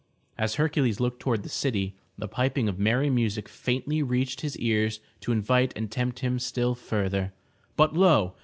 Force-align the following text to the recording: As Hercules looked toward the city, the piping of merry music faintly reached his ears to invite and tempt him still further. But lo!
As 0.35 0.55
Hercules 0.55 0.99
looked 0.99 1.19
toward 1.19 1.43
the 1.43 1.47
city, 1.49 1.93
the 2.17 2.27
piping 2.27 2.67
of 2.67 2.79
merry 2.79 3.11
music 3.11 3.47
faintly 3.47 4.01
reached 4.01 4.41
his 4.41 4.57
ears 4.57 4.99
to 5.19 5.31
invite 5.31 5.73
and 5.77 5.91
tempt 5.91 6.21
him 6.21 6.39
still 6.39 6.73
further. 6.73 7.33
But 7.75 7.93
lo! 7.93 8.33